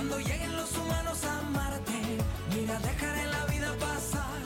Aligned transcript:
Cuando 0.00 0.18
lleguen 0.18 0.56
los 0.56 0.72
humanos 0.78 1.22
a 1.24 1.42
Marte, 1.50 1.92
mira, 2.56 2.78
dejaré 2.78 3.26
la 3.26 3.44
vida 3.52 3.76
pasar. 3.78 4.40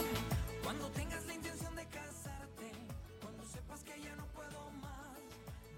Cuando 0.65 0.88
tengas 0.88 1.25
la 1.27 1.34
intención 1.34 1.77
de 1.77 1.84
casarte, 1.84 2.73
cuando 3.23 3.45
sepas 3.45 3.85
que 3.85 3.93
ya 4.03 4.17
no 4.17 4.27
puedo 4.35 4.73
más, 4.83 5.15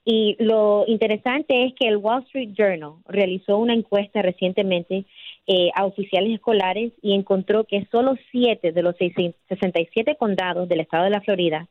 Y 0.05 0.35
lo 0.39 0.85
interesante 0.87 1.65
es 1.65 1.73
que 1.73 1.87
el 1.87 1.97
Wall 1.97 2.23
Street 2.23 2.51
Journal 2.57 2.93
realizó 3.07 3.57
una 3.57 3.73
encuesta 3.73 4.21
recientemente 4.21 5.05
eh, 5.45 5.69
a 5.75 5.85
oficiales 5.85 6.33
escolares 6.33 6.93
y 7.01 7.13
encontró 7.13 7.65
que 7.65 7.87
solo 7.91 8.15
siete 8.31 8.71
de 8.71 8.81
los 8.81 8.95
67 8.97 10.15
condados 10.17 10.67
del 10.69 10.79
estado 10.79 11.03
de 11.03 11.09
la 11.09 11.21
Florida 11.21 11.67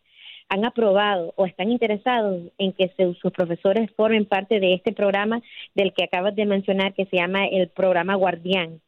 han 0.48 0.64
aprobado 0.64 1.32
o 1.36 1.46
están 1.46 1.70
interesados 1.70 2.42
en 2.58 2.72
que 2.72 2.90
sus 2.96 3.32
profesores 3.32 3.90
formen 3.96 4.24
parte 4.24 4.60
de 4.60 4.74
este 4.74 4.92
programa 4.92 5.42
del 5.74 5.92
que 5.92 6.04
acabas 6.04 6.34
de 6.34 6.46
mencionar 6.46 6.94
que 6.94 7.06
se 7.06 7.16
llama 7.16 7.46
el 7.46 7.68
programa 7.68 8.14
Guardián. 8.14 8.80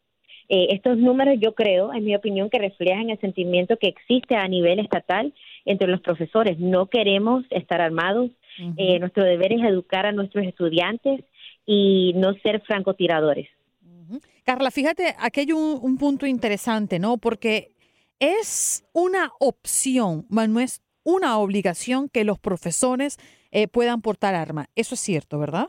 Eh, 0.49 0.75
estos 0.75 0.99
números 0.99 1.37
yo 1.39 1.55
creo, 1.55 1.95
en 1.95 2.05
mi 2.05 2.17
opinión, 2.17 2.51
que 2.51 2.59
reflejan 2.59 3.11
el 3.11 3.21
sentimiento 3.21 3.77
que 3.77 3.87
existe 3.87 4.35
a 4.35 4.49
nivel 4.49 4.81
estatal 4.81 5.33
entre 5.65 5.87
los 5.87 6.01
profesores. 6.01 6.59
No 6.59 6.87
queremos 6.87 7.45
estar 7.51 7.81
armados, 7.81 8.31
eh, 8.77 8.99
nuestro 8.99 9.25
deber 9.25 9.53
es 9.53 9.63
educar 9.63 10.07
a 10.07 10.13
nuestros 10.13 10.47
estudiantes 10.47 11.25
y 11.67 12.13
no 12.17 12.35
ser 12.35 12.61
francotiradores. 12.63 13.49
Carla, 14.45 14.71
fíjate, 14.71 15.15
aquí 15.19 15.41
hay 15.41 15.53
un, 15.53 15.97
punto 15.99 16.27
interesante, 16.27 16.99
¿no? 16.99 17.19
Porque 17.19 17.73
es 18.19 18.85
una 18.93 19.33
opción, 19.39 20.27
no 20.29 20.61
es 20.61 20.83
una 21.05 21.39
obligación 21.39 22.09
que 22.09 22.25
los 22.25 22.39
profesores 22.39 23.19
eh, 23.53 23.69
puedan 23.69 24.03
portar 24.03 24.35
arma. 24.35 24.67
Eso 24.75 24.95
es 24.95 25.01
cierto, 25.01 25.39
¿verdad? 25.39 25.69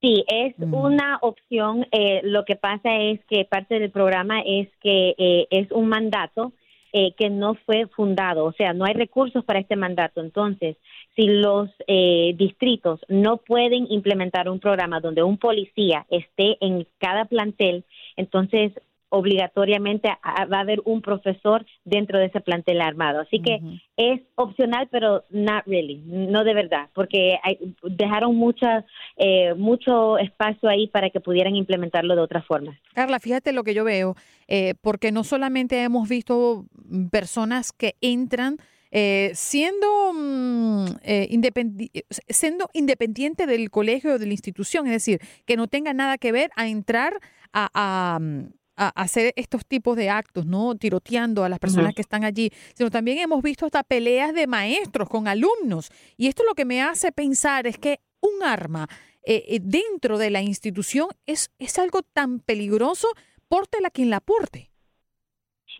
Sí, 0.00 0.24
es 0.28 0.54
una 0.58 1.18
opción. 1.22 1.86
Eh, 1.90 2.20
lo 2.22 2.44
que 2.44 2.54
pasa 2.54 2.94
es 2.96 3.24
que 3.24 3.44
parte 3.44 3.80
del 3.80 3.90
programa 3.90 4.40
es 4.44 4.68
que 4.80 5.46
es 5.50 5.72
un 5.72 5.88
mandato 5.88 6.52
que 6.92 7.30
no 7.30 7.54
fue 7.54 7.86
fundado, 7.88 8.44
o 8.44 8.52
sea, 8.52 8.72
no 8.72 8.84
hay 8.84 8.94
recursos 8.94 9.44
para 9.44 9.58
este 9.60 9.76
mandato. 9.76 10.20
Entonces, 10.20 10.76
si 11.14 11.26
los 11.26 11.68
eh, 11.86 12.34
distritos 12.36 13.00
no 13.08 13.38
pueden 13.38 13.90
implementar 13.90 14.48
un 14.48 14.60
programa 14.60 15.00
donde 15.00 15.22
un 15.22 15.36
policía 15.36 16.06
esté 16.10 16.56
en 16.60 16.86
cada 16.98 17.24
plantel, 17.24 17.84
entonces 18.16 18.72
obligatoriamente 19.10 20.08
va 20.08 20.58
a 20.58 20.60
haber 20.60 20.80
un 20.84 21.02
profesor 21.02 21.64
dentro 21.84 22.18
de 22.18 22.26
ese 22.26 22.40
plantel 22.40 22.80
armado. 22.80 23.20
Así 23.20 23.40
que 23.40 23.60
es 23.96 24.20
opcional, 24.34 24.88
pero 24.90 25.24
not 25.30 25.64
really, 25.66 26.02
no 26.04 26.44
de 26.44 26.54
verdad, 26.54 26.88
porque 26.94 27.38
dejaron 27.82 28.36
mucha, 28.36 28.84
eh, 29.16 29.54
mucho 29.54 30.18
espacio 30.18 30.68
ahí 30.68 30.88
para 30.88 31.10
que 31.10 31.20
pudieran 31.20 31.56
implementarlo 31.56 32.14
de 32.14 32.22
otra 32.22 32.42
forma. 32.42 32.78
Carla, 32.94 33.18
fíjate 33.18 33.52
lo 33.52 33.64
que 33.64 33.74
yo 33.74 33.84
veo, 33.84 34.14
eh, 34.46 34.74
porque 34.80 35.12
no 35.12 35.24
solamente 35.24 35.82
hemos 35.82 36.08
visto 36.08 36.66
personas 37.10 37.72
que 37.72 37.96
entran 38.00 38.58
eh, 38.90 39.32
siendo, 39.34 40.14
mm, 40.14 40.86
eh, 41.02 41.26
independi 41.30 41.90
siendo 42.28 42.70
independiente 42.72 43.46
del 43.46 43.70
colegio 43.70 44.14
o 44.14 44.18
de 44.18 44.26
la 44.26 44.32
institución, 44.32 44.86
es 44.86 44.92
decir, 44.92 45.20
que 45.44 45.56
no 45.56 45.68
tenga 45.68 45.92
nada 45.92 46.16
que 46.16 46.32
ver 46.32 46.50
a 46.56 46.68
entrar 46.68 47.20
a, 47.52 48.18
mm, 48.78 48.88
hacer 48.94 49.32
estos 49.36 49.66
tipos 49.66 49.96
de 49.96 50.10
actos, 50.10 50.46
¿no? 50.46 50.74
Tiroteando 50.74 51.44
a 51.44 51.48
las 51.48 51.58
personas 51.58 51.94
que 51.94 52.02
están 52.02 52.24
allí, 52.24 52.50
sino 52.74 52.90
también 52.90 53.18
hemos 53.18 53.42
visto 53.42 53.66
hasta 53.66 53.82
peleas 53.82 54.32
de 54.34 54.46
maestros 54.46 55.08
con 55.08 55.28
alumnos. 55.28 55.90
Y 56.16 56.28
esto 56.28 56.42
lo 56.48 56.54
que 56.54 56.64
me 56.64 56.82
hace 56.82 57.12
pensar 57.12 57.66
es 57.66 57.78
que 57.78 57.98
un 58.20 58.42
arma 58.42 58.88
eh, 59.24 59.60
dentro 59.60 60.18
de 60.18 60.30
la 60.30 60.42
institución 60.42 61.08
es, 61.26 61.50
es 61.58 61.78
algo 61.78 62.02
tan 62.02 62.40
peligroso, 62.40 63.08
pórtela 63.48 63.90
quien 63.90 64.10
la 64.10 64.20
porte. 64.20 64.70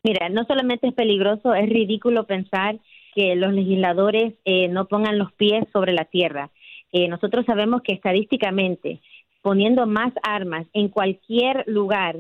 Mira, 0.03 0.29
no 0.29 0.45
solamente 0.45 0.89
es 0.89 0.95
peligroso, 0.95 1.55
es 1.55 1.69
ridículo 1.69 2.27
pensar 2.27 2.79
que 3.15 3.35
los 3.37 3.53
legisladores 3.53 4.35
eh, 4.45 4.69
no 4.69 4.87
pongan 4.87 5.19
los 5.19 5.33
pies 5.33 5.65
sobre 5.73 5.93
la 5.93 6.05
tierra. 6.05 6.51
Eh, 6.93 7.09
nosotros 7.09 7.45
sabemos 7.47 7.83
que 7.83 7.93
estadísticamente 7.93 9.01
poniendo 9.43 9.87
más 9.87 10.13
armas 10.23 10.67
en 10.73 10.89
cualquier 10.89 11.65
lugar 11.67 12.17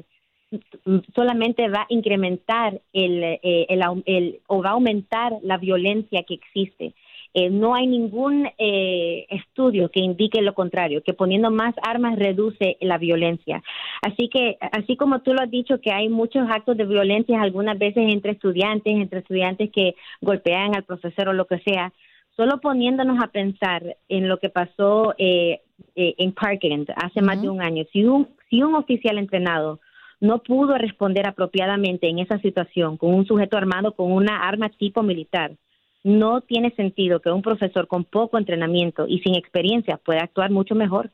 solamente 1.15 1.69
va 1.69 1.83
a 1.83 1.87
incrementar 1.89 2.81
el, 2.93 3.23
eh, 3.23 3.67
el, 3.69 4.41
o 4.47 4.62
va 4.62 4.71
a 4.71 4.73
aumentar 4.73 5.35
la 5.43 5.59
violencia 5.59 6.23
que 6.23 6.35
existe. 6.35 6.95
Eh, 7.35 7.50
no 7.50 7.75
hay 7.75 7.87
ningún 7.87 8.49
eh, 8.56 9.27
estudio 9.29 9.91
que 9.91 10.00
indique 10.00 10.41
lo 10.41 10.55
contrario, 10.55 11.03
que 11.03 11.12
poniendo 11.12 11.50
más 11.50 11.75
armas 11.83 12.19
reduce 12.19 12.79
la 12.81 12.97
violencia. 12.97 13.62
Así 14.00 14.29
que, 14.29 14.56
así 14.73 14.97
como 14.97 15.21
tú 15.21 15.35
lo 15.35 15.43
has 15.43 15.50
dicho, 15.50 15.81
que 15.81 15.93
hay 15.93 16.09
muchos 16.09 16.49
actos 16.51 16.77
de 16.77 16.87
violencia 16.87 17.41
algunas 17.41 17.79
veces 17.79 18.11
entre 18.11 18.33
estudiantes, 18.33 18.94
entre 18.94 19.21
estudiantes 19.21 19.71
que 19.71 19.94
golpean 20.23 20.75
al 20.75 20.85
profesor 20.85 21.29
o 21.29 21.33
lo 21.35 21.47
que 21.47 21.59
sea, 21.61 21.93
solo 22.35 22.61
poniéndonos 22.61 23.23
a 23.23 23.29
pensar 23.29 23.97
en 24.09 24.29
lo 24.29 24.39
que 24.39 24.49
pasó 24.49 25.15
eh, 25.19 25.61
en 25.94 26.33
Parkland 26.33 26.89
hace 26.97 27.21
más 27.21 27.43
de 27.43 27.51
un 27.51 27.61
año, 27.61 27.85
si 27.93 28.05
un, 28.05 28.29
si 28.49 28.62
un 28.62 28.75
oficial 28.75 29.19
entrenado 29.19 29.81
no 30.20 30.43
pudo 30.43 30.76
responder 30.76 31.26
apropiadamente 31.26 32.09
en 32.09 32.19
esa 32.19 32.38
situación 32.41 32.97
con 32.97 33.15
un 33.15 33.26
sujeto 33.26 33.56
armado 33.56 33.94
con 33.94 34.12
una 34.12 34.49
arma 34.49 34.69
tipo 34.69 35.03
militar, 35.03 35.56
no 36.05 36.41
tiene 36.41 36.70
sentido 36.75 37.20
que 37.20 37.31
un 37.31 37.43
profesor 37.43 37.87
con 37.87 38.05
poco 38.05 38.38
entrenamiento 38.38 39.06
y 39.06 39.20
sin 39.20 39.35
experiencia 39.35 39.99
pueda 39.99 40.23
actuar 40.23 40.50
mucho 40.50 40.75
mejor. 40.75 41.11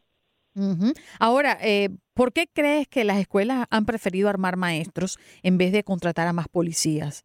Ahora, 1.18 1.58
eh, 1.62 1.88
¿por 2.14 2.32
qué 2.32 2.46
crees 2.52 2.86
que 2.86 3.02
las 3.02 3.18
escuelas 3.18 3.66
han 3.70 3.86
preferido 3.86 4.28
armar 4.28 4.56
maestros 4.56 5.18
en 5.42 5.58
vez 5.58 5.72
de 5.72 5.82
contratar 5.82 6.28
a 6.28 6.32
más 6.32 6.48
policías? 6.48 7.24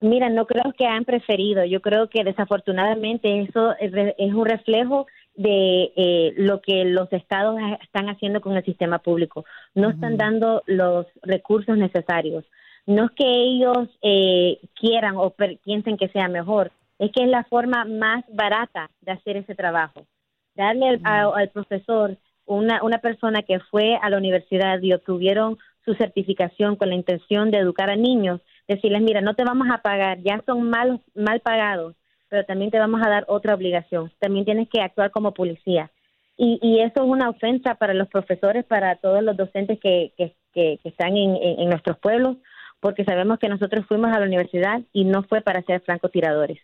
Mira, 0.00 0.28
no 0.28 0.46
creo 0.46 0.72
que 0.78 0.86
han 0.86 1.04
preferido. 1.04 1.64
Yo 1.64 1.80
creo 1.80 2.08
que 2.08 2.22
desafortunadamente 2.22 3.42
eso 3.42 3.74
es 3.78 4.34
un 4.34 4.46
reflejo 4.46 5.06
de 5.36 5.92
eh, 5.96 6.34
lo 6.36 6.60
que 6.60 6.84
los 6.84 7.12
estados 7.12 7.58
están 7.82 8.08
haciendo 8.08 8.40
con 8.40 8.56
el 8.56 8.64
sistema 8.64 8.98
público. 8.98 9.44
No 9.74 9.90
están 9.90 10.16
dando 10.16 10.62
los 10.66 11.06
recursos 11.22 11.76
necesarios 11.76 12.44
no 12.86 13.06
es 13.06 13.10
que 13.12 13.26
ellos 13.26 13.88
eh, 14.00 14.60
quieran 14.74 15.16
o 15.16 15.34
piensen 15.64 15.96
que 15.96 16.08
sea 16.08 16.28
mejor, 16.28 16.70
es 16.98 17.10
que 17.12 17.24
es 17.24 17.28
la 17.28 17.44
forma 17.44 17.84
más 17.84 18.24
barata 18.32 18.90
de 19.00 19.12
hacer 19.12 19.36
ese 19.36 19.54
trabajo. 19.54 20.06
Darle 20.54 21.00
al, 21.02 21.50
profesor 21.50 22.16
una, 22.46 22.82
una 22.82 22.98
persona 22.98 23.42
que 23.42 23.58
fue 23.58 23.96
a 24.00 24.08
la 24.08 24.16
universidad 24.16 24.80
y 24.80 24.92
obtuvieron 24.92 25.58
su 25.84 25.94
certificación 25.94 26.76
con 26.76 26.88
la 26.88 26.94
intención 26.94 27.50
de 27.50 27.58
educar 27.58 27.90
a 27.90 27.96
niños, 27.96 28.40
decirles, 28.66 29.02
mira, 29.02 29.20
no 29.20 29.34
te 29.34 29.44
vamos 29.44 29.68
a 29.70 29.78
pagar, 29.78 30.20
ya 30.22 30.42
son 30.46 30.70
mal, 30.70 31.00
mal 31.14 31.40
pagados, 31.40 31.94
pero 32.28 32.44
también 32.44 32.70
te 32.70 32.78
vamos 32.78 33.00
a 33.04 33.08
dar 33.08 33.24
otra 33.28 33.54
obligación, 33.54 34.12
también 34.18 34.44
tienes 34.44 34.68
que 34.68 34.80
actuar 34.80 35.10
como 35.10 35.32
policía. 35.32 35.90
Y, 36.38 36.58
y 36.60 36.80
eso 36.80 37.02
es 37.02 37.08
una 37.08 37.30
ofensa 37.30 37.76
para 37.76 37.94
los 37.94 38.08
profesores, 38.08 38.64
para 38.64 38.96
todos 38.96 39.22
los 39.22 39.36
docentes 39.36 39.80
que, 39.80 40.12
que, 40.18 40.34
que, 40.52 40.78
están 40.84 41.16
en, 41.16 41.36
en 41.36 41.70
nuestros 41.70 41.98
pueblos, 41.98 42.36
porque 42.80 43.04
sabemos 43.04 43.38
que 43.38 43.48
nosotros 43.48 43.86
fuimos 43.86 44.12
a 44.12 44.20
la 44.20 44.26
universidad 44.26 44.82
y 44.92 45.04
no 45.04 45.22
fue 45.22 45.40
para 45.40 45.62
ser 45.62 45.80
francotiradores. 45.80 46.58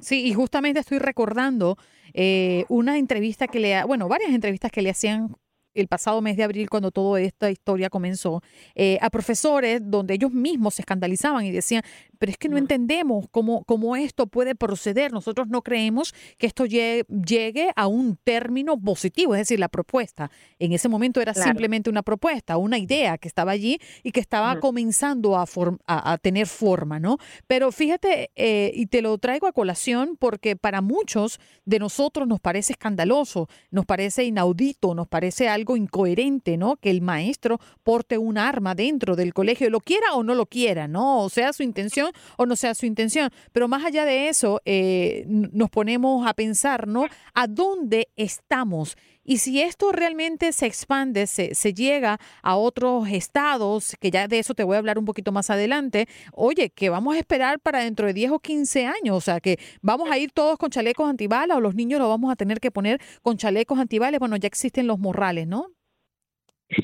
Sí, 0.00 0.26
y 0.26 0.34
justamente 0.34 0.80
estoy 0.80 0.98
recordando 0.98 1.76
eh, 2.12 2.64
una 2.68 2.98
entrevista 2.98 3.46
que 3.46 3.60
le, 3.60 3.84
bueno, 3.84 4.08
varias 4.08 4.32
entrevistas 4.32 4.70
que 4.70 4.82
le 4.82 4.90
hacían 4.90 5.36
el 5.74 5.86
pasado 5.86 6.20
mes 6.20 6.36
de 6.36 6.42
abril, 6.42 6.68
cuando 6.68 6.90
toda 6.90 7.20
esta 7.20 7.50
historia 7.50 7.88
comenzó, 7.88 8.42
eh, 8.74 8.98
a 9.00 9.10
profesores 9.10 9.80
donde 9.82 10.14
ellos 10.14 10.32
mismos 10.32 10.74
se 10.74 10.82
escandalizaban 10.82 11.44
y 11.44 11.52
decían, 11.52 11.82
pero 12.18 12.30
es 12.30 12.38
que 12.38 12.48
no 12.48 12.58
entendemos 12.58 13.26
cómo, 13.30 13.64
cómo 13.64 13.96
esto 13.96 14.26
puede 14.26 14.54
proceder. 14.54 15.12
Nosotros 15.12 15.48
no 15.48 15.62
creemos 15.62 16.14
que 16.36 16.46
esto 16.46 16.66
llegue, 16.66 17.70
a 17.76 17.86
un 17.86 18.16
término 18.16 18.78
positivo, 18.78 19.34
es 19.34 19.40
decir, 19.42 19.60
la 19.60 19.68
propuesta. 19.68 20.30
En 20.58 20.72
ese 20.72 20.88
momento 20.88 21.20
era 21.20 21.34
simplemente 21.34 21.90
una 21.90 22.02
propuesta, 22.02 22.56
una 22.56 22.78
idea 22.78 23.18
que 23.18 23.28
estaba 23.28 23.52
allí 23.52 23.78
y 24.02 24.12
que 24.12 24.20
estaba 24.20 24.58
comenzando 24.60 25.36
a, 25.36 25.44
a, 25.86 26.18
tener 26.18 26.46
forma, 26.46 26.98
¿no? 26.98 27.18
Pero 27.46 27.72
fíjate, 27.72 28.30
eh, 28.34 28.72
y 28.74 28.86
te 28.86 29.02
lo 29.02 29.16
traigo 29.18 29.46
a 29.46 29.52
colación 29.52 30.16
porque 30.18 30.56
para 30.56 30.80
muchos 30.80 31.40
de 31.64 31.78
nosotros 31.78 32.26
nos 32.26 32.40
parece 32.40 32.72
escandaloso, 32.72 33.48
nos 33.70 33.86
parece 33.86 34.24
inaudito, 34.24 34.94
nos 34.94 35.08
parece 35.08 35.48
algo 35.48 35.76
incoherente, 35.76 36.56
¿no? 36.56 36.76
Que 36.76 36.90
el 36.90 37.02
maestro 37.02 37.60
porte 37.82 38.18
un 38.18 38.38
arma 38.38 38.74
dentro 38.74 39.16
del 39.16 39.34
colegio, 39.34 39.70
lo 39.70 39.80
quiera 39.80 40.14
o 40.14 40.22
no 40.22 40.34
lo 40.34 40.46
quiera, 40.46 40.88
¿no? 40.88 41.22
O 41.22 41.28
sea 41.28 41.52
su 41.52 41.62
intención 41.62 42.07
o 42.36 42.46
no 42.46 42.56
sea 42.56 42.74
su 42.74 42.86
intención. 42.86 43.30
Pero 43.52 43.68
más 43.68 43.84
allá 43.84 44.04
de 44.04 44.28
eso, 44.28 44.60
eh, 44.64 45.24
nos 45.28 45.70
ponemos 45.70 46.26
a 46.26 46.34
pensar, 46.34 46.86
¿no? 46.86 47.06
¿A 47.34 47.46
dónde 47.46 48.08
estamos? 48.16 48.96
Y 49.24 49.38
si 49.38 49.60
esto 49.60 49.92
realmente 49.92 50.52
se 50.52 50.64
expande, 50.64 51.26
se, 51.26 51.54
se, 51.54 51.74
llega 51.74 52.18
a 52.42 52.56
otros 52.56 53.08
estados, 53.08 53.94
que 54.00 54.10
ya 54.10 54.26
de 54.26 54.38
eso 54.38 54.54
te 54.54 54.64
voy 54.64 54.76
a 54.76 54.78
hablar 54.78 54.98
un 54.98 55.04
poquito 55.04 55.32
más 55.32 55.50
adelante, 55.50 56.08
oye, 56.32 56.70
que 56.70 56.88
vamos 56.88 57.14
a 57.14 57.18
esperar 57.18 57.60
para 57.60 57.80
dentro 57.80 58.06
de 58.06 58.14
10 58.14 58.30
o 58.30 58.38
15 58.38 58.86
años, 58.86 59.16
o 59.16 59.20
sea, 59.20 59.40
que 59.40 59.58
vamos 59.82 60.10
a 60.10 60.16
ir 60.16 60.32
todos 60.32 60.56
con 60.56 60.70
chalecos 60.70 61.10
antibalas 61.10 61.58
o 61.58 61.60
los 61.60 61.74
niños 61.74 62.00
lo 62.00 62.08
vamos 62.08 62.32
a 62.32 62.36
tener 62.36 62.58
que 62.58 62.70
poner 62.70 63.02
con 63.20 63.36
chalecos 63.36 63.78
antibales, 63.78 64.18
bueno, 64.18 64.36
ya 64.36 64.46
existen 64.46 64.86
los 64.86 64.98
morrales, 64.98 65.46
¿no? 65.46 65.77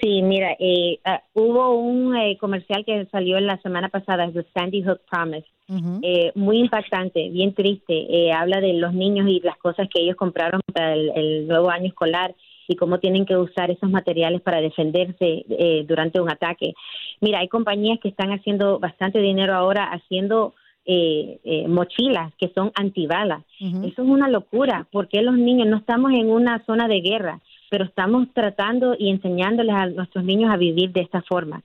Sí, 0.01 0.23
mira, 0.23 0.57
eh, 0.59 0.99
ah, 1.05 1.23
hubo 1.35 1.77
un 1.77 2.17
eh, 2.17 2.39
comercial 2.39 2.87
que 2.87 3.07
salió 3.13 3.37
en 3.37 3.47
la 3.47 3.61
semana 3.61 3.91
pasada, 3.91 4.31
The 4.33 4.47
Sandy 4.55 4.83
Hook 4.83 5.03
Promise, 5.11 5.47
eh, 6.03 6.33
muy 6.35 6.59
impactante, 6.59 7.29
bien 7.29 7.55
triste. 7.55 8.33
habla 8.33 8.61
de 8.61 8.73
los 8.75 8.95
niños 8.95 9.29
y 9.29 9.41
las 9.41 9.59
cosas 9.59 9.89
que 9.93 10.01
ellos 10.01 10.17
compraron 10.17 10.63
para 10.73 10.95
el, 10.95 11.47
nuevo 11.47 11.71
año 11.71 11.89
escolar 11.89 12.35
y 12.67 12.77
cómo 12.77 12.99
tienen 12.99 13.27
que 13.27 13.37
usar 13.37 13.71
esos 13.71 13.91
materiales 13.91 14.41
para 14.41 14.63
defenderse 14.63 15.45
durante 15.87 16.19
un 16.19 16.31
ataque. 16.31 16.73
Mira, 17.21 17.41
hay 17.41 17.49
compañías 17.49 17.99
que 18.01 18.09
están 18.09 18.31
haciendo 18.31 18.79
bastante 18.79 19.19
dinero 19.21 19.55
ahora 19.55 19.85
haciendo 19.85 20.55
mochilas 21.69 22.33
que 22.39 22.49
son 22.55 22.73
antibalas. 22.75 23.43
Eso 23.61 24.03
es 24.03 24.09
una 24.09 24.29
locura, 24.29 24.87
porque 24.91 25.21
los 25.21 25.37
niños 25.37 25.69
no 25.69 25.77
estamos 25.77 26.13
en 26.13 26.31
una 26.31 26.65
zona 26.65 26.89
de 26.89 27.01
guerra 27.01 27.41
pero 27.75 27.87
estamos 27.87 28.29
tratando 28.33 28.95
y 28.97 29.11
enseñándoles 29.11 29.75
a 29.75 29.87
nuestros 29.87 30.25
niños 30.25 30.49
a 30.53 30.57
vivir 30.57 30.93
de 30.93 31.01
esta 31.01 31.23
forma. 31.23 31.61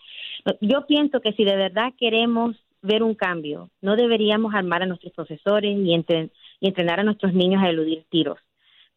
Yo 0.59 0.87
pienso 0.87 1.21
que 1.21 1.33
si 1.33 1.45
de 1.45 1.55
verdad 1.55 1.93
queremos 1.99 2.55
ver 2.81 3.03
un 3.03 3.13
cambio, 3.13 3.69
no 3.83 3.95
deberíamos 3.95 4.55
armar 4.55 4.81
a 4.81 4.87
nuestros 4.87 5.13
profesores 5.13 5.77
y, 5.77 5.93
entrenar 6.61 6.99
a 6.99 7.03
nuestros 7.03 7.31
niños 7.31 7.61
a 7.61 7.69
eludir 7.69 8.05
tiros. 8.09 8.39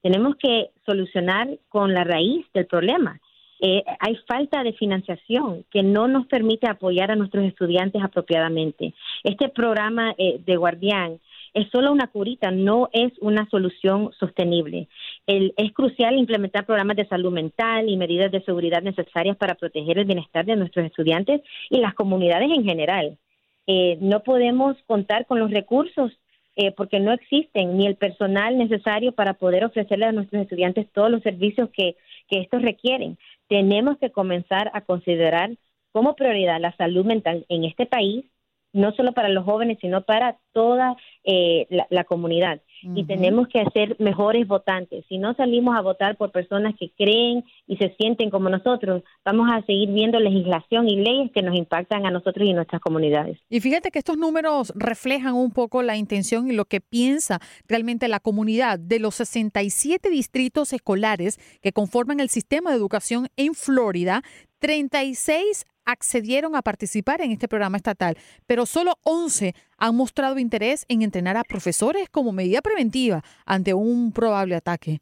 Tenemos 0.01 0.37
que 0.37 0.71
solucionar 0.87 1.51
con 1.69 1.93
la 1.93 2.03
raíz 2.03 2.47
del 2.55 2.65
problema. 2.65 3.21
Eh, 3.61 3.85
hay 4.01 4.17
falta 4.27 4.63
de 4.63 4.73
financiación 4.73 5.67
que 5.71 5.83
no 5.83 6.09
nos 6.09 6.27
permite 6.29 6.67
apoyar 6.67 7.11
a 7.11 7.17
nuestros 7.17 7.45
estudiantes 7.45 8.03
apropiadamente. 8.03 8.95
Este 9.23 9.51
programa 9.51 10.15
eh, 10.17 10.41
de 10.47 10.57
guardián 10.57 11.21
es 11.55 11.69
solo 11.71 11.93
una 11.93 12.07
curita, 12.07 12.51
no 12.51 12.89
es 12.93 13.13
una 13.21 13.47
solución 13.51 14.11
sostenible. 14.19 14.89
Es 15.27 15.73
crucial 15.73 16.19
implementar 16.19 16.67
programas 16.67 16.97
de 16.97 17.07
salud 17.07 17.33
mental 17.33 17.89
y 17.89 17.97
medidas 17.97 18.33
de 18.33 18.43
seguridad 18.43 18.83
necesarias 18.83 19.37
para 19.37 19.55
proteger 19.55 19.99
el 19.99 20.05
bienestar 20.05 20.45
de 20.45 20.57
nuestros 20.57 20.87
estudiantes 20.87 21.43
y 21.71 21.79
las 21.79 21.95
comunidades 21.95 22.51
en 22.51 22.65
general. 22.65 23.19
Eh, 23.67 23.99
no 24.01 24.23
podemos 24.23 24.77
contar 24.87 25.27
con 25.27 25.39
los 25.39 25.51
recursos 25.51 26.11
eh, 26.57 26.73
porque 26.73 27.01
no 27.01 27.13
existen 27.13 27.79
ni 27.79 27.87
el 27.87 27.97
personal 27.97 28.59
necesario 28.59 29.13
para 29.13 29.35
poder 29.35 29.65
ofrecerle 29.65 30.07
a 30.07 30.13
nuestros 30.13 30.43
estudiantes 30.43 30.87
todos 30.93 31.11
los 31.11 31.23
servicios 31.23 31.71
que, 31.71 31.97
que 32.29 32.41
estos 32.41 32.61
requieren. 32.61 33.17
Tenemos 33.49 33.99
que 33.99 34.11
comenzar 34.11 34.71
a 34.75 34.81
considerar 34.83 35.51
como 35.93 36.17
prioridad 36.17 36.61
la 36.61 36.77
salud 36.77 37.05
mental 37.05 37.47
en 37.49 37.65
este 37.65 37.87
país 37.87 38.25
no 38.73 38.93
solo 38.93 39.13
para 39.13 39.29
los 39.29 39.45
jóvenes, 39.45 39.79
sino 39.81 40.03
para 40.03 40.39
toda 40.53 40.97
eh, 41.25 41.67
la, 41.91 42.05
comunidad. 42.05 42.61
Y 42.95 43.05
tenemos 43.05 43.49
que 43.49 43.61
hacer 43.61 43.97
mejores 43.99 44.47
votantes. 44.47 45.05
Si 45.09 45.19
no 45.19 45.35
salimos 45.35 45.77
a 45.77 45.81
votar 45.81 46.17
por 46.17 46.33
personas 46.33 46.75
que 46.79 46.91
creen 46.97 47.45
y 47.67 47.77
se 47.77 47.95
sienten 47.99 48.31
como 48.31 48.49
nosotros, 48.49 49.03
vamos 49.25 49.49
a 49.53 49.63
seguir 49.63 49.91
viendo 49.91 50.19
legislación 50.19 50.89
y 50.89 50.97
leyes 50.97 51.31
que 51.33 51.43
nos 51.43 51.57
impactan 51.57 52.07
a 52.07 52.11
nosotros 52.11 52.47
y 52.47 52.53
nuestras 52.53 52.81
comunidades. 52.81 53.39
Y 53.49 53.61
fíjate 53.61 53.91
que 53.91 53.99
estos 53.99 54.19
números 54.19 54.73
reflejan 54.77 55.35
un 55.35 55.51
poco 55.51 55.83
la 55.83 55.97
intención 55.97 56.51
y 56.51 56.55
lo 56.55 56.65
que 56.65 56.81
piensa 56.81 57.41
realmente 57.69 58.09
la 58.09 58.21
comunidad 58.21 58.79
de 58.79 58.99
los 58.99 59.15
67 59.17 60.11
distritos 60.11 60.73
escolares 60.73 61.39
que 61.61 61.73
conforman 61.73 62.21
el 62.21 62.29
sistema 62.29 62.71
de 62.71 62.77
educación 62.77 63.29
en 63.37 63.55
Florida. 63.55 64.23
36 64.59 65.67
accedieron 65.85 66.57
a 66.57 66.63
participar 66.63 67.21
en 67.21 67.33
este 67.33 67.49
programa 67.49 67.77
estatal, 67.77 68.17
pero 68.47 68.67
solo 68.67 68.95
11 69.05 69.55
han 69.79 69.97
mostrado 69.97 70.39
interés 70.39 70.85
en 70.89 71.03
entrenar 71.03 71.37
a 71.37 71.45
profesores 71.45 72.09
como 72.09 72.33
medida 72.33 72.61
preventiva 72.61 73.23
ante 73.47 73.75
un 73.75 74.13
probable 74.13 74.55
ataque. 74.55 75.01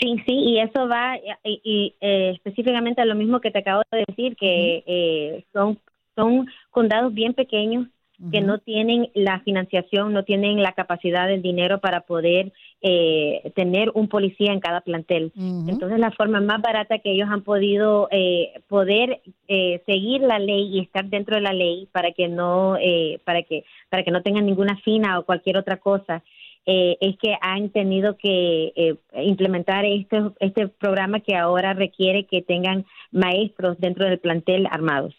Sí, 0.00 0.16
sí, 0.26 0.32
y 0.34 0.60
eso 0.60 0.88
va 0.88 1.16
y, 1.44 1.60
y, 1.62 1.94
eh, 2.00 2.32
específicamente 2.34 3.02
a 3.02 3.04
lo 3.04 3.14
mismo 3.14 3.40
que 3.40 3.50
te 3.50 3.58
acabo 3.58 3.82
de 3.92 4.04
decir, 4.08 4.34
que 4.36 4.82
eh, 4.86 5.44
son, 5.52 5.78
son 6.16 6.48
condados 6.70 7.12
bien 7.12 7.34
pequeños 7.34 7.86
que 8.30 8.40
no 8.42 8.58
tienen 8.58 9.10
la 9.14 9.40
financiación, 9.40 10.12
no 10.12 10.24
tienen 10.24 10.62
la 10.62 10.72
capacidad 10.72 11.26
del 11.26 11.40
dinero 11.40 11.80
para 11.80 12.02
poder 12.02 12.52
eh, 12.82 13.50
tener 13.54 13.90
un 13.94 14.08
policía 14.08 14.52
en 14.52 14.60
cada 14.60 14.82
plantel. 14.82 15.32
Entonces, 15.36 15.98
la 15.98 16.10
forma 16.10 16.40
más 16.40 16.60
barata 16.60 16.98
que 16.98 17.12
ellos 17.12 17.28
han 17.30 17.42
podido 17.42 18.08
eh, 18.10 18.60
poder 18.68 19.20
eh, 19.48 19.82
seguir 19.86 20.20
la 20.20 20.38
ley 20.38 20.68
y 20.68 20.80
estar 20.80 21.06
dentro 21.06 21.36
de 21.36 21.42
la 21.42 21.52
ley 21.52 21.88
para 21.92 22.12
que 22.12 22.28
no 22.28 22.76
eh, 22.78 23.20
para 23.24 23.42
que 23.42 23.64
para 23.88 24.02
que 24.02 24.10
no 24.10 24.22
tengan 24.22 24.46
ninguna 24.46 24.76
fina 24.78 25.18
o 25.18 25.24
cualquier 25.24 25.56
otra 25.56 25.78
cosa 25.78 26.22
eh, 26.66 26.96
es 27.00 27.16
que 27.20 27.34
han 27.40 27.70
tenido 27.70 28.16
que 28.16 28.72
eh, 28.76 28.94
implementar 29.14 29.84
este, 29.84 30.30
este 30.40 30.68
programa 30.68 31.20
que 31.20 31.34
ahora 31.34 31.72
requiere 31.72 32.26
que 32.26 32.42
tengan 32.42 32.84
maestros 33.10 33.78
dentro 33.80 34.06
del 34.06 34.18
plantel 34.18 34.66
armados. 34.70 35.14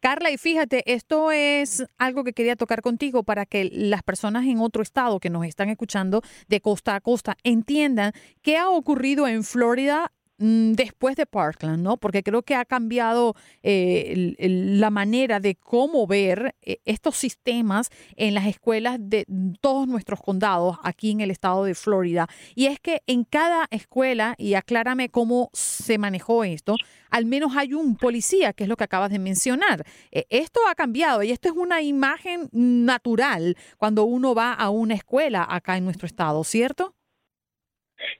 Carla, 0.00 0.30
y 0.30 0.38
fíjate, 0.38 0.82
esto 0.92 1.30
es 1.30 1.86
algo 1.98 2.24
que 2.24 2.32
quería 2.32 2.56
tocar 2.56 2.82
contigo 2.82 3.22
para 3.22 3.46
que 3.46 3.70
las 3.72 4.02
personas 4.02 4.44
en 4.44 4.58
otro 4.58 4.82
estado 4.82 5.20
que 5.20 5.30
nos 5.30 5.46
están 5.46 5.70
escuchando 5.70 6.22
de 6.48 6.60
costa 6.60 6.96
a 6.96 7.00
costa 7.00 7.36
entiendan 7.44 8.12
qué 8.42 8.56
ha 8.56 8.68
ocurrido 8.68 9.28
en 9.28 9.44
Florida 9.44 10.12
después 10.38 11.16
de 11.16 11.26
Parkland, 11.26 11.82
¿no? 11.82 11.96
Porque 11.96 12.22
creo 12.22 12.42
que 12.42 12.54
ha 12.54 12.64
cambiado 12.64 13.34
eh, 13.62 14.34
la 14.38 14.90
manera 14.90 15.40
de 15.40 15.54
cómo 15.54 16.06
ver 16.06 16.54
eh, 16.62 16.78
estos 16.84 17.16
sistemas 17.16 17.90
en 18.16 18.34
las 18.34 18.46
escuelas 18.46 18.98
de 19.00 19.24
todos 19.60 19.86
nuestros 19.86 20.20
condados 20.20 20.78
aquí 20.82 21.10
en 21.10 21.20
el 21.20 21.30
estado 21.30 21.64
de 21.64 21.74
Florida. 21.74 22.28
Y 22.54 22.66
es 22.66 22.80
que 22.80 23.02
en 23.06 23.24
cada 23.24 23.66
escuela, 23.70 24.34
y 24.38 24.54
aclárame 24.54 25.08
cómo 25.08 25.50
se 25.52 25.98
manejó 25.98 26.44
esto, 26.44 26.76
al 27.10 27.24
menos 27.24 27.56
hay 27.56 27.72
un 27.72 27.96
policía, 27.96 28.52
que 28.52 28.64
es 28.64 28.68
lo 28.68 28.76
que 28.76 28.84
acabas 28.84 29.10
de 29.10 29.18
mencionar. 29.18 29.84
Eh, 30.10 30.26
Esto 30.30 30.60
ha 30.68 30.74
cambiado 30.74 31.22
y 31.22 31.30
esto 31.30 31.48
es 31.48 31.54
una 31.54 31.80
imagen 31.82 32.48
natural 32.52 33.56
cuando 33.78 34.04
uno 34.04 34.34
va 34.34 34.52
a 34.52 34.70
una 34.70 34.94
escuela 34.94 35.46
acá 35.48 35.76
en 35.76 35.84
nuestro 35.84 36.06
estado, 36.06 36.44
¿cierto? 36.44 36.95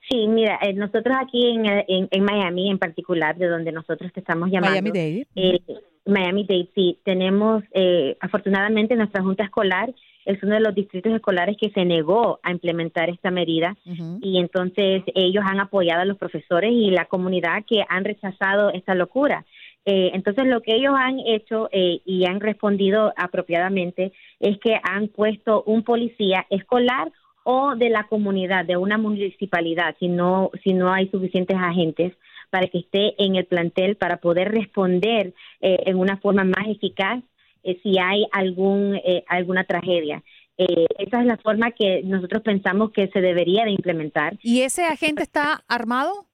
Sí, 0.08 0.26
mira, 0.28 0.58
eh, 0.62 0.72
nosotros 0.72 1.16
aquí 1.20 1.50
en, 1.50 1.66
eh, 1.66 1.84
en, 1.88 2.08
en 2.10 2.24
Miami 2.24 2.70
en 2.70 2.78
particular, 2.78 3.36
de 3.36 3.48
donde 3.48 3.72
nosotros 3.72 4.12
te 4.12 4.20
estamos 4.20 4.50
llamando, 4.50 4.80
Miami-Dade. 4.82 5.26
eh, 5.34 5.60
Miami-Dade, 6.06 6.68
sí, 6.74 6.98
tenemos, 7.04 7.62
eh, 7.72 8.16
afortunadamente 8.20 8.96
nuestra 8.96 9.22
Junta 9.22 9.44
Escolar 9.44 9.92
es 10.24 10.42
uno 10.42 10.54
de 10.54 10.60
los 10.60 10.74
distritos 10.74 11.12
escolares 11.14 11.56
que 11.56 11.70
se 11.70 11.84
negó 11.84 12.40
a 12.42 12.50
implementar 12.50 13.08
esta 13.10 13.30
medida 13.30 13.76
y 14.20 14.38
entonces 14.38 15.04
ellos 15.14 15.44
han 15.46 15.60
apoyado 15.60 16.02
a 16.02 16.04
los 16.04 16.18
profesores 16.18 16.72
y 16.72 16.90
la 16.90 17.04
comunidad 17.04 17.64
que 17.64 17.84
han 17.88 18.04
rechazado 18.04 18.70
esta 18.70 18.96
locura. 18.96 19.46
Eh, 19.84 20.10
entonces 20.14 20.46
lo 20.46 20.62
que 20.62 20.74
ellos 20.74 20.94
han 20.98 21.20
hecho 21.20 21.68
eh, 21.70 22.00
y 22.04 22.26
han 22.26 22.40
respondido 22.40 23.12
apropiadamente 23.16 24.12
es 24.40 24.58
que 24.58 24.80
han 24.82 25.06
puesto 25.06 25.62
un 25.62 25.84
policía 25.84 26.44
escolar 26.50 27.12
o 27.48 27.76
de 27.76 27.90
la 27.90 28.08
comunidad, 28.08 28.64
de 28.64 28.76
una 28.76 28.98
municipalidad, 28.98 29.94
si 30.00 30.08
no, 30.08 30.50
si 30.64 30.72
no 30.72 30.92
hay 30.92 31.08
suficientes 31.10 31.56
agentes 31.56 32.12
para 32.50 32.66
que 32.66 32.78
esté 32.78 33.14
en 33.22 33.36
el 33.36 33.44
plantel 33.44 33.94
para 33.94 34.16
poder 34.16 34.50
responder 34.50 35.32
eh, 35.60 35.78
en 35.86 35.96
una 35.96 36.16
forma 36.16 36.42
más 36.42 36.66
eficaz 36.66 37.22
eh, 37.62 37.78
si 37.84 37.98
hay 38.00 38.26
algún 38.32 38.96
eh, 38.96 39.22
alguna 39.28 39.62
tragedia. 39.62 40.24
Eh, 40.58 40.86
esa 40.98 41.20
es 41.20 41.26
la 41.26 41.36
forma 41.36 41.70
que 41.70 42.02
nosotros 42.02 42.42
pensamos 42.42 42.90
que 42.90 43.06
se 43.08 43.20
debería 43.20 43.64
de 43.64 43.70
implementar. 43.70 44.36
¿Y 44.42 44.62
ese 44.62 44.84
agente 44.84 45.22
está 45.22 45.62
armado? 45.68 46.26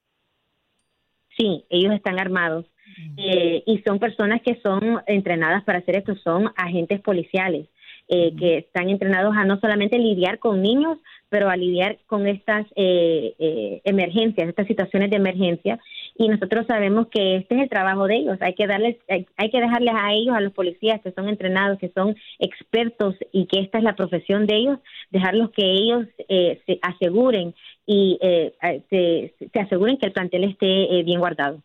Sí, 1.37 1.63
ellos 1.69 1.93
están 1.93 2.19
armados 2.19 2.65
eh, 3.17 3.61
y 3.67 3.77
son 3.85 3.99
personas 3.99 4.41
que 4.41 4.59
son 4.63 4.99
entrenadas 5.05 5.63
para 5.63 5.77
hacer 5.77 5.97
esto, 5.97 6.15
son 6.15 6.51
agentes 6.55 7.01
policiales 7.01 7.67
eh, 8.07 8.33
que 8.37 8.57
están 8.59 8.89
entrenados 8.89 9.35
a 9.35 9.45
no 9.45 9.59
solamente 9.59 9.97
lidiar 9.97 10.39
con 10.39 10.61
niños, 10.61 10.97
pero 11.33 11.49
a 11.49 11.57
lidiar 11.57 11.97
con 12.05 12.27
estas 12.27 12.67
eh, 12.75 13.33
eh, 13.39 13.81
emergencias, 13.85 14.47
estas 14.47 14.67
situaciones 14.67 15.09
de 15.09 15.15
emergencia. 15.15 15.79
Y 16.15 16.27
nosotros 16.27 16.67
sabemos 16.67 17.07
que 17.07 17.37
este 17.37 17.55
es 17.55 17.61
el 17.63 17.69
trabajo 17.69 18.05
de 18.05 18.17
ellos. 18.17 18.37
Hay 18.41 18.53
que 18.53 18.67
darles, 18.67 18.97
hay, 19.09 19.25
hay 19.35 19.49
que 19.49 19.59
dejarles 19.59 19.95
a 19.97 20.13
ellos, 20.13 20.35
a 20.35 20.41
los 20.41 20.53
policías 20.53 21.01
que 21.01 21.11
son 21.11 21.27
entrenados, 21.27 21.79
que 21.79 21.89
son 21.89 22.15
expertos 22.37 23.15
y 23.31 23.47
que 23.47 23.61
esta 23.61 23.79
es 23.79 23.83
la 23.83 23.95
profesión 23.95 24.45
de 24.45 24.57
ellos, 24.57 24.79
dejarlos 25.09 25.49
que 25.49 25.65
ellos 25.65 26.05
eh, 26.29 26.61
se 26.67 26.77
aseguren 26.83 27.55
y 27.85 28.17
eh, 28.21 28.55
se, 28.89 29.35
se 29.51 29.59
aseguren 29.59 29.97
que 29.97 30.07
el 30.07 30.13
plantel 30.13 30.45
esté 30.45 30.99
eh, 30.99 31.03
bien 31.03 31.19
guardado. 31.19 31.61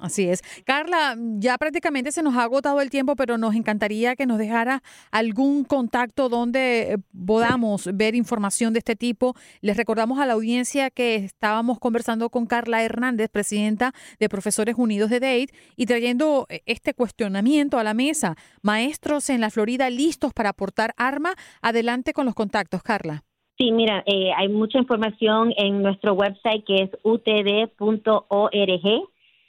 Así 0.00 0.28
es. 0.28 0.42
Carla, 0.64 1.16
ya 1.38 1.58
prácticamente 1.58 2.12
se 2.12 2.22
nos 2.22 2.36
ha 2.36 2.44
agotado 2.44 2.80
el 2.80 2.90
tiempo, 2.90 3.16
pero 3.16 3.38
nos 3.38 3.56
encantaría 3.56 4.14
que 4.14 4.24
nos 4.24 4.38
dejara 4.38 4.82
algún 5.10 5.64
contacto 5.64 6.28
donde 6.28 6.92
eh, 6.92 6.98
podamos 7.26 7.90
ver 7.92 8.14
información 8.14 8.72
de 8.72 8.78
este 8.78 8.94
tipo. 8.94 9.34
Les 9.60 9.76
recordamos 9.76 10.20
a 10.20 10.26
la 10.26 10.34
audiencia 10.34 10.90
que 10.90 11.16
estábamos 11.16 11.80
conversando 11.80 12.30
con 12.30 12.46
Carla 12.46 12.84
Hernández, 12.84 13.30
presidenta 13.30 13.92
de 14.20 14.28
Profesores 14.28 14.76
Unidos 14.78 15.10
de 15.10 15.20
Dade, 15.20 15.48
y 15.76 15.86
trayendo 15.86 16.46
eh, 16.48 16.62
este 16.66 16.94
cuestionamiento 16.94 17.78
a 17.78 17.84
la 17.84 17.94
mesa. 17.94 18.36
Maestros 18.62 19.28
en 19.28 19.40
la 19.40 19.50
Florida 19.50 19.90
listos 19.90 20.32
para 20.32 20.50
aportar 20.50 20.94
arma. 20.96 21.34
Adelante 21.62 22.12
con 22.12 22.26
los 22.26 22.34
contactos, 22.34 22.82
Carla. 22.82 23.24
Sí, 23.58 23.72
mira, 23.72 24.04
eh, 24.06 24.30
hay 24.36 24.48
mucha 24.48 24.78
información 24.78 25.52
en 25.56 25.82
nuestro 25.82 26.12
website 26.12 26.64
que 26.64 26.82
es 26.84 26.90
utd.org. 27.02 28.58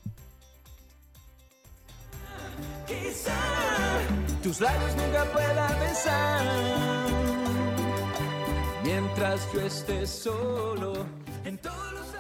Quizá 2.87 3.33
tus 4.43 4.61
labios 4.61 4.97
nunca 4.97 5.25
puedan 5.33 5.81
besar. 5.81 6.96
Mientras 8.87 9.53
yo 9.53 9.63
esté 9.63 10.07
solo 10.07 10.93
en 11.45 11.59
todos 11.59 11.93
los 11.93 12.16